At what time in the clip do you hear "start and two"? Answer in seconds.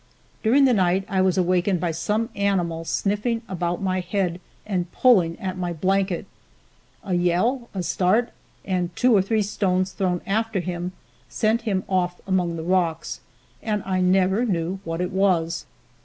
7.83-9.15